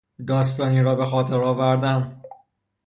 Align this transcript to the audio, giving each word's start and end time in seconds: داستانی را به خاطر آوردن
داستانی 0.27 0.81
را 0.81 0.95
به 0.95 1.05
خاطر 1.05 1.41
آوردن 1.43 2.21